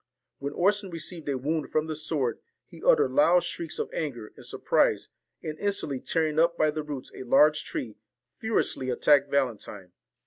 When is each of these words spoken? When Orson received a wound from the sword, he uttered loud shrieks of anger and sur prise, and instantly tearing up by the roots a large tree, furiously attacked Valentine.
When 0.39 0.53
Orson 0.53 0.89
received 0.89 1.29
a 1.29 1.37
wound 1.37 1.69
from 1.69 1.85
the 1.85 1.95
sword, 1.95 2.39
he 2.65 2.81
uttered 2.83 3.11
loud 3.11 3.43
shrieks 3.43 3.77
of 3.77 3.93
anger 3.93 4.33
and 4.35 4.43
sur 4.43 4.57
prise, 4.57 5.09
and 5.43 5.59
instantly 5.59 5.99
tearing 5.99 6.39
up 6.39 6.57
by 6.57 6.71
the 6.71 6.81
roots 6.81 7.11
a 7.13 7.21
large 7.21 7.63
tree, 7.63 7.97
furiously 8.39 8.89
attacked 8.89 9.29
Valentine. 9.29 9.91